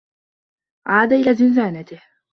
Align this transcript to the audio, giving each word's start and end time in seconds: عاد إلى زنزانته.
عاد 0.87 1.13
إلى 1.13 1.33
زنزانته. 1.35 2.01